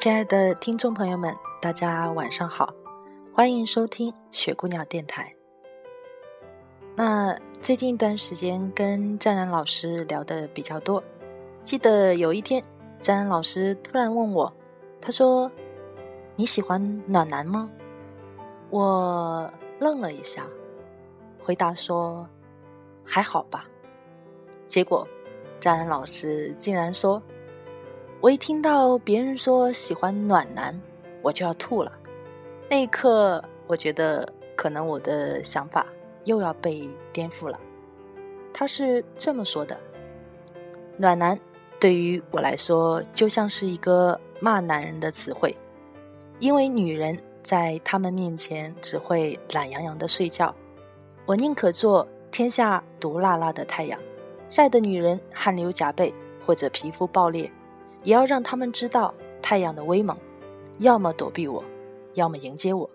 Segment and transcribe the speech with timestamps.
[0.00, 2.72] 亲爱的听众朋友们，大家晚上好，
[3.34, 5.30] 欢迎收听雪姑娘电台。
[6.96, 11.04] 那最近一段时间跟詹然老师聊的比较多，
[11.62, 12.64] 记得有一天，
[13.02, 14.50] 詹然老师突然问我，
[15.02, 15.52] 他说
[16.34, 17.68] ：“你喜欢暖男吗？”
[18.72, 20.46] 我愣了一下，
[21.44, 22.26] 回答说
[23.04, 23.68] ：“还好吧。”
[24.66, 25.06] 结果，
[25.60, 27.22] 詹然老师竟然说。
[28.22, 30.78] 我一听到别人说喜欢暖男，
[31.22, 31.90] 我就要吐了。
[32.68, 35.86] 那一刻，我觉得可能我的想法
[36.24, 37.58] 又要被颠覆了。
[38.52, 39.74] 他是这么说的
[40.98, 41.38] ：“暖男
[41.80, 45.56] 对于我来说，就像是一个骂男人的词汇，
[46.40, 50.54] 因为女人在他们面前只会懒洋洋的睡觉。
[51.24, 53.98] 我宁可做天下毒辣辣的太阳，
[54.50, 56.12] 晒得女人汗流浃背
[56.44, 57.50] 或者皮肤爆裂。”
[58.02, 60.16] 也要让他们知道太阳的威猛，
[60.78, 61.62] 要么躲避我，
[62.14, 62.88] 要么迎接我，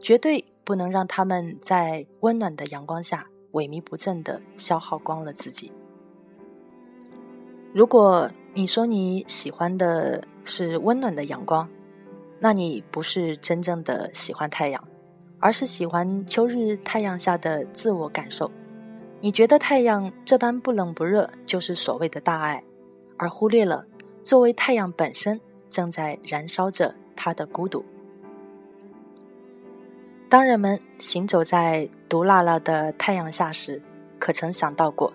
[0.00, 5.70] 绝对不能让他们在温暖的阳光下萎靡不振的消耗光了自己。
[7.72, 11.68] 如果你说你喜欢的是温暖的阳光，
[12.38, 14.82] 那你不是真正的喜欢太阳，
[15.38, 18.50] 而是喜欢秋日太阳下的自我感受。
[19.20, 22.62] 你觉得太阳这般不冷不热就是所谓的大爱，
[23.16, 23.84] 而忽略了。
[24.24, 27.84] 作为太阳本身，正在燃烧着它的孤独。
[30.30, 33.82] 当人们行走在毒辣辣的太阳下时，
[34.18, 35.12] 可曾想到过，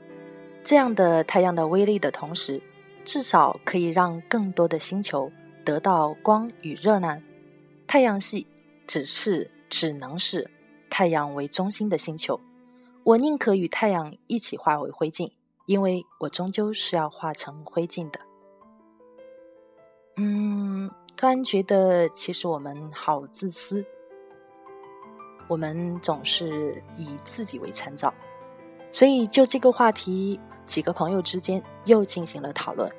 [0.63, 2.61] 这样的太阳的威力的同时，
[3.03, 5.31] 至少可以让更多的星球
[5.65, 7.23] 得到光与热呢？
[7.87, 8.45] 太阳系
[8.85, 10.51] 只是只能是
[10.87, 12.39] 太阳为中心的星球。
[13.03, 15.31] 我宁可与太阳一起化为灰烬，
[15.65, 18.19] 因为我终究是要化成灰烬的。
[20.21, 23.85] 嗯，突然觉得其实我们好自私，
[25.47, 28.13] 我们总是以自己为参照，
[28.91, 32.91] 所以就这个话题，几个朋友之间又进行了讨论。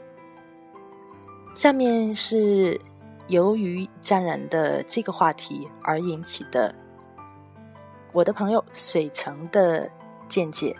[1.55, 2.81] 下面是
[3.27, 6.75] 由于沾染的这个话题而引起的，
[8.13, 9.91] 我的朋友水城的
[10.27, 10.75] 见解，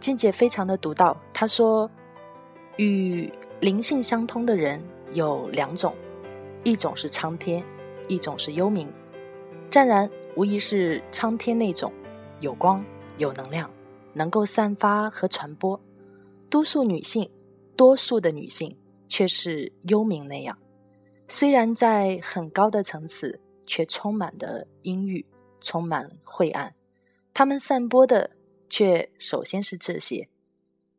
[0.00, 1.16] 见解非常的独到。
[1.32, 1.90] 他说，
[2.76, 4.78] 与灵性相通的人。
[5.12, 5.94] 有两种，
[6.64, 7.64] 一种是苍天，
[8.08, 8.86] 一种是幽冥。
[9.70, 11.92] 湛然无疑是苍天那种，
[12.40, 12.84] 有光
[13.16, 13.70] 有能量，
[14.14, 15.80] 能够散发和传播。
[16.50, 17.30] 多数女性，
[17.76, 18.76] 多数的女性
[19.08, 20.58] 却是幽冥那样，
[21.26, 25.26] 虽然在很高的层次，却充满的阴郁，
[25.60, 26.74] 充满晦暗。
[27.34, 28.30] 他们散播的
[28.68, 30.28] 却首先是这些。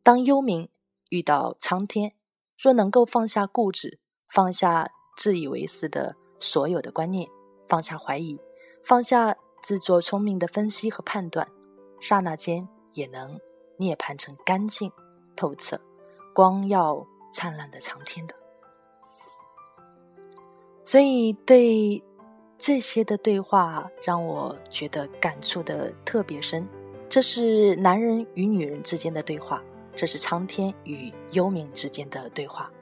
[0.02, 0.68] 当幽冥
[1.10, 2.12] 遇到苍天。
[2.60, 3.98] 若能够放下固执，
[4.28, 7.26] 放下自以为是的所有的观念，
[7.66, 8.38] 放下怀疑，
[8.84, 11.48] 放下自作聪明的分析和判断，
[12.00, 13.40] 刹那间也能
[13.78, 14.92] 涅槃成干净、
[15.34, 15.80] 透彻、
[16.34, 18.34] 光耀灿烂的长天的。
[20.84, 22.04] 所以，对
[22.58, 26.68] 这些的对话让我觉得感触的特别深。
[27.08, 29.62] 这是男人与女人之间的对话。
[30.00, 32.72] 这是苍天与幽冥之间的对话，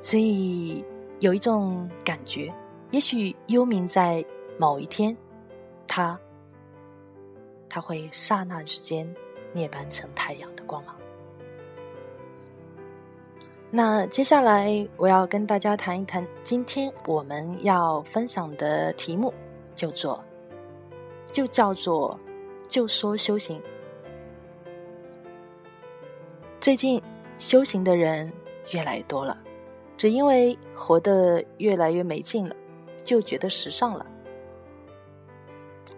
[0.00, 0.84] 所以
[1.18, 2.54] 有一种感觉，
[2.92, 4.24] 也许幽冥在
[4.60, 5.16] 某一天，
[5.88, 6.16] 他
[7.68, 9.12] 他会刹那之间
[9.52, 10.94] 涅槃成太阳的光芒。
[13.68, 19.34] 那接下来我要跟大家谈一谈，今天我们要分享的题目
[19.74, 20.24] 叫做，
[21.32, 22.16] 就叫做，
[22.68, 23.60] 就说修行。
[26.68, 27.00] 最近
[27.38, 28.30] 修行的人
[28.74, 29.42] 越来越多了，
[29.96, 32.54] 只因为活得越来越没劲了，
[33.02, 34.06] 就觉得时尚了。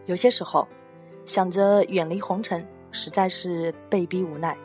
[0.07, 0.69] 有些时候
[1.27, 4.57] 想着远离红尘，实在是被逼无奈。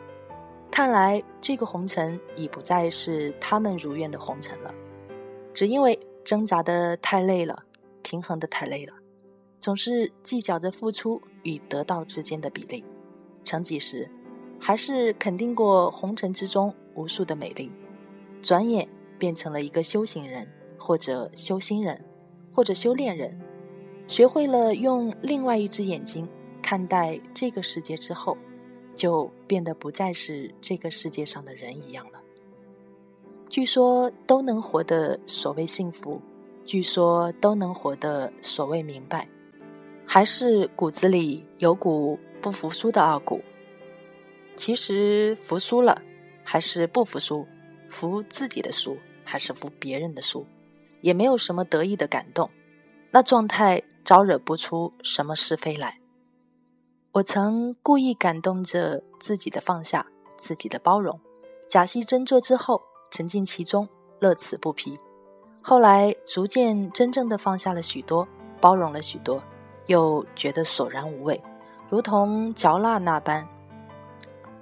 [0.70, 4.72] 看来这个红尘已不再是他们如愿的红尘了，
[5.52, 7.64] 只因为挣扎的太累了，
[8.02, 8.92] 平衡的太累了，
[9.58, 12.84] 总是计较着付出与得到之间的比例，
[13.42, 14.08] 成几时。
[14.58, 17.70] 还是肯定过红尘之中无数的美丽，
[18.42, 18.88] 转眼
[19.18, 20.46] 变成了一个修行人，
[20.78, 22.04] 或者修心人，
[22.52, 23.38] 或者修炼人，
[24.08, 26.28] 学会了用另外一只眼睛
[26.62, 28.36] 看待这个世界之后，
[28.94, 32.20] 就变得不再是这个世界上的人一样了。
[33.48, 36.20] 据说都能活得所谓幸福，
[36.64, 39.28] 据说都能活得所谓明白，
[40.04, 43.40] 还是骨子里有股不服输的傲骨。
[44.56, 46.00] 其实服输了，
[46.42, 47.46] 还是不服输，
[47.88, 50.46] 服自己的输，还是服别人的输，
[51.02, 52.50] 也没有什么得意的感动。
[53.10, 56.00] 那状态招惹不出什么是非来。
[57.12, 60.06] 我曾故意感动着自己的放下，
[60.36, 61.20] 自己的包容，
[61.68, 63.88] 假戏真做之后，沉浸其中，
[64.20, 64.98] 乐此不疲。
[65.62, 68.26] 后来逐渐真正的放下了许多，
[68.60, 69.42] 包容了许多，
[69.86, 71.42] 又觉得索然无味，
[71.88, 73.48] 如同嚼蜡那般。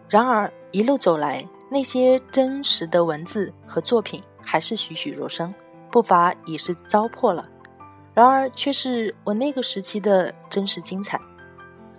[0.09, 5.53] 然而一路走来，那些真实的文字和作品还是栩栩如生，
[5.91, 7.49] 不乏已是糟粕了。
[8.15, 11.21] 然而却是我那个时期的真实精彩。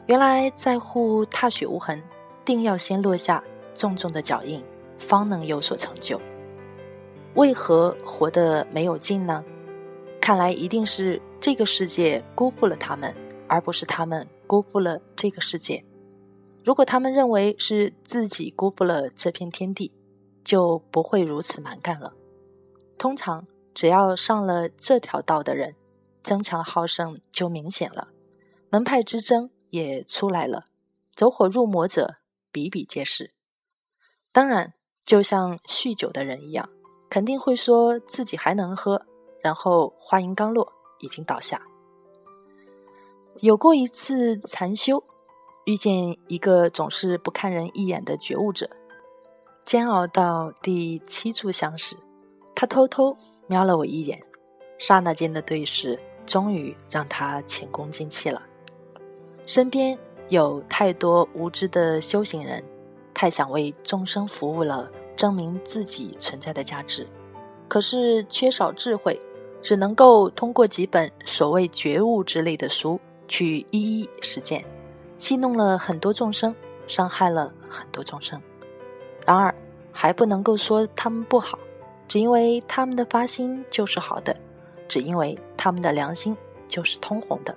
[0.06, 2.02] 原来在乎踏雪无痕，
[2.46, 3.44] 定要先落下
[3.74, 4.64] 重重的脚印，
[4.98, 6.22] 方能有所成就。
[7.34, 9.44] 为何活得没有劲呢？
[10.22, 13.14] 看来一定是这个世界辜负了他们，
[13.48, 15.84] 而不是他们辜负了这个世界。
[16.66, 19.92] 如果他们认为是自己辜负了这片天地，
[20.44, 22.14] 就不会如此蛮干了。
[22.98, 23.46] 通常，
[23.76, 25.76] 只要上了这条道的人，
[26.24, 28.08] 争强好胜就明显了，
[28.72, 30.64] 门派之争也出来了，
[31.14, 32.16] 走火入魔者
[32.52, 33.36] 比比皆是。
[34.32, 34.74] 当然，
[35.06, 36.68] 就像酗酒的人一样，
[37.12, 39.06] 肯定会说自己还能喝，
[39.40, 41.62] 然后话音刚落，已经倒下。
[43.42, 45.04] 有过一次禅修。
[45.66, 48.70] 遇见一个总是不看人一眼的觉悟者，
[49.64, 51.96] 煎熬到第七炷香时，
[52.54, 53.18] 他偷偷
[53.48, 54.22] 瞄了我一眼，
[54.78, 58.44] 刹那间的对视，终于让他前功尽弃了。
[59.48, 59.98] 身边
[60.30, 62.64] 有太多无知的修行人，
[63.12, 67.08] 太想为众生服务了，证明自己存在的价值，
[67.68, 69.20] 可是缺少智慧，
[69.64, 74.64] 只能够通过几本所谓觉悟之类的书去一一实践。
[75.18, 76.56] 戏弄了很多众生，
[76.88, 78.42] 伤害了很多众生，
[79.26, 79.54] 然而
[79.92, 81.58] 还不能够说他们不好，
[82.08, 84.36] 只因为他们的发心就是好的，
[84.88, 86.36] 只因为他们的良心
[86.68, 87.56] 就是通红的，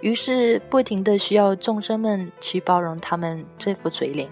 [0.00, 4.30] 于是不停的需要众生们去包容他们这副嘴脸。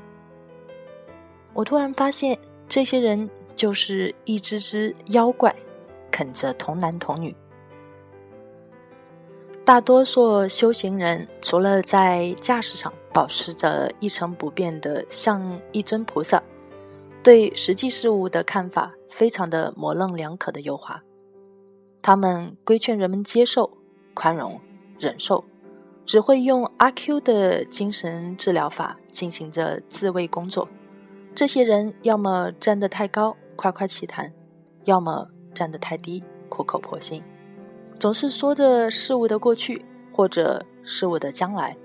[1.55, 2.39] 我突然发现，
[2.69, 5.55] 这些人就是一只只妖怪，
[6.11, 7.35] 啃着童男童女。
[9.65, 16.43] 大多数修行人，除了在架势上保持着一成不变的像一尊菩萨，
[17.23, 21.05] 对实际事物的看法非常的模棱两可的优化。
[22.03, 23.71] 他们规劝人们接受、
[24.15, 24.61] 宽容、
[24.99, 25.45] 忍受，
[26.05, 30.69] 只会用阿 Q 的精神治疗法进行着自卫工作。
[31.37, 34.33] 这些人要么站得太高，夸夸其谈；
[34.85, 37.23] 要么站得太低，苦口婆心。
[38.03, 41.77] 总是说着事物的过去或者事物的将来，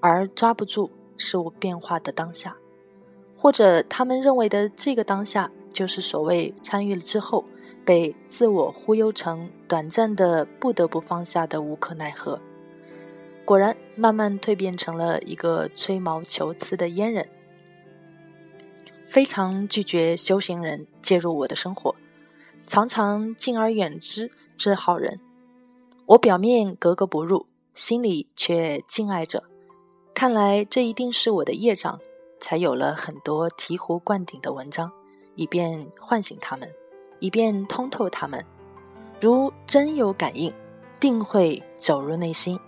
[0.00, 2.56] 而抓不住事物变化的当下，
[3.36, 7.44] 或者他们认为的这个当下，就是所谓参与了之后
[7.84, 12.40] 被自我忽悠成短暂的不得不放下的无可奈何。
[13.44, 17.28] 果然，慢慢蜕变成了一个吹毛求疵的阉人，
[19.06, 21.94] 非常拒绝修行人介入我的生活，
[22.66, 25.20] 常常敬而远之这好人。
[26.10, 29.44] 我表面格格不入，心里却敬爱着。
[30.12, 32.00] 看来这一定是我的业障，
[32.40, 34.90] 才有了很多醍醐灌顶的文章，
[35.36, 36.68] 以便唤醒他们，
[37.20, 38.44] 以便通透他们。
[39.20, 40.52] 如真有感应，
[40.98, 42.58] 定会走入内心，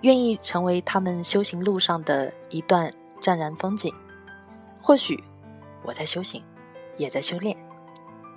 [0.00, 3.94] 愿意成为他们修行路上的一段湛然风景。
[4.80, 5.22] 或许
[5.82, 6.42] 我在修行，
[6.96, 7.54] 也在修炼。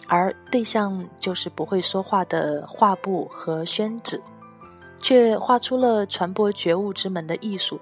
[0.08, 4.22] 而对象就是不会说话的画布和宣纸，
[5.02, 7.80] 却画出了传播觉悟之门的艺术。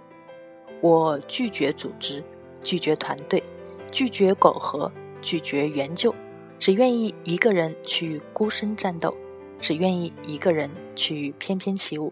[0.81, 2.23] 我拒绝组织，
[2.61, 3.43] 拒绝团队，
[3.91, 6.13] 拒绝苟合，拒绝援救，
[6.59, 9.13] 只愿意一个人去孤身战斗，
[9.59, 12.11] 只愿意一个人去翩翩起舞，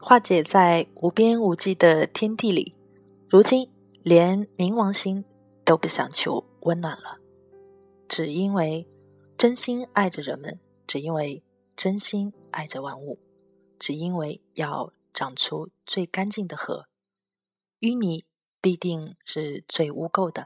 [0.00, 2.72] 化解在无边无际的天地里。
[3.28, 3.68] 如今
[4.02, 5.24] 连冥王星
[5.64, 7.18] 都不想求温暖了，
[8.08, 8.86] 只因为。
[9.38, 11.42] 真心爱着人们，只因为
[11.76, 13.18] 真心爱着万物，
[13.78, 16.86] 只因为要长出最干净的河，
[17.80, 18.24] 淤泥
[18.62, 20.44] 必定是最污垢的。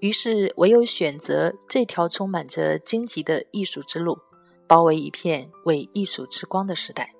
[0.00, 4.18] 于是唯有选择这条充满着荆棘的艺术之路，
[4.66, 7.14] 包围一片为艺术之光的时代。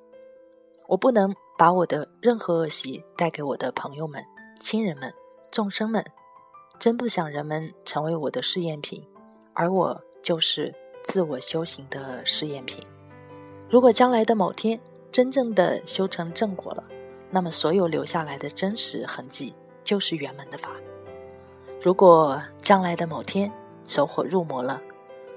[0.87, 4.25] 我不能把我的任何恶习带给我的朋友们、
[4.59, 5.12] 亲人们、
[5.52, 6.02] 众生们，
[6.78, 9.07] 真不想人们成为我的试验品，
[9.58, 10.72] 而我就是
[11.02, 12.80] 自我修行的试验品。
[13.68, 14.78] 如果将来的某天
[15.10, 16.84] 真正的修成正果了，
[17.28, 20.70] 那么所有留下来的真实痕迹就是圆满的法。
[21.82, 23.50] 如果将来的某天
[23.82, 24.80] 走火入魔了，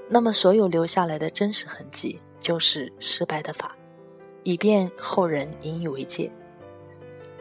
[0.07, 3.75] 那么所有留下来的真实痕迹就是失败的法，
[4.43, 6.31] 以便后人引以为戒。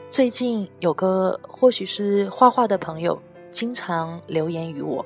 [0.08, 3.20] 最近有个或许是画画的朋友
[3.50, 5.04] 经常留言于我，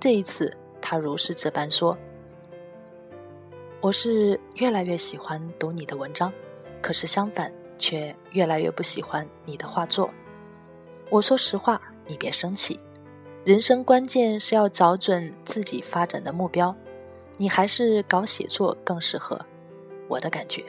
[0.00, 1.96] 这一次他如是这般说。
[3.80, 6.32] 我是越来越喜欢读你的文章，
[6.82, 10.10] 可是相反，却越来越不喜欢你的画作。
[11.08, 12.78] 我说实话，你别生气。
[13.42, 16.76] 人生关键是要找准自己发展的目标，
[17.38, 19.40] 你还是搞写作更适合。
[20.08, 20.62] 我的感觉，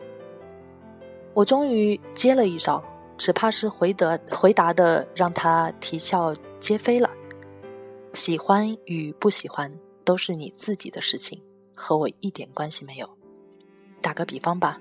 [1.34, 2.82] 我终于接了一招，
[3.18, 7.10] 只怕是回得回答的让他啼笑皆非了。
[8.14, 9.70] 喜欢与不喜欢
[10.04, 11.42] 都是你自己的事情。
[11.74, 13.10] 和我一点关系没有。
[14.02, 14.80] 打个比方吧，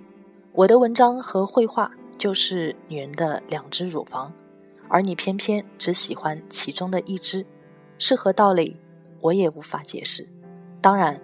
[0.53, 4.31] 我的文章和绘画就是女人的两只乳房，
[4.87, 7.47] 而你偏偏只喜欢其中的一只，
[7.97, 8.77] 是何道理？
[9.23, 10.29] 我也无法解释。
[10.83, 11.19] 当然，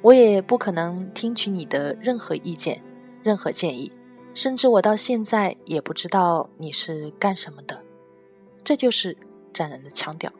[0.00, 2.82] 我也不可能听取你的任何意见、
[3.22, 3.92] 任何建议，
[4.34, 7.84] 甚至我到现在也不知道你是干什么的。
[8.64, 9.16] 这就是
[9.52, 10.32] 战人的腔调。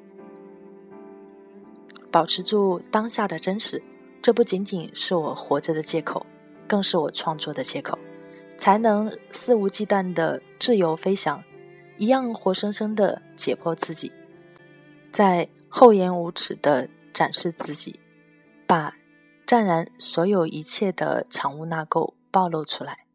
[2.12, 3.82] 保持住当下的真实。
[4.22, 6.24] 这不仅仅是我活着的借口，
[6.68, 7.98] 更是我创作的借口，
[8.56, 11.42] 才能肆无忌惮的自由飞翔，
[11.96, 14.12] 一样活生生的解剖自己，
[15.10, 17.98] 在厚颜无耻的展示自己，
[18.64, 18.94] 把
[19.44, 23.06] 湛然所有一切的藏污纳垢暴露出来，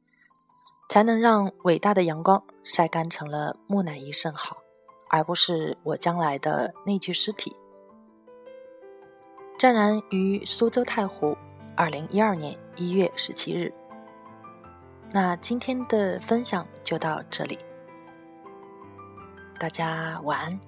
[0.89, 4.57] 才能让伟大的阳光晒干成了木乃伊甚好，
[5.09, 7.55] 而不是我将来的那具尸体。
[9.57, 11.35] 湛然于苏州太湖，
[11.75, 13.73] 二零一二年一月十七日。
[15.11, 17.57] 那今天的分享就到这里，
[19.59, 20.59] 大家晚安。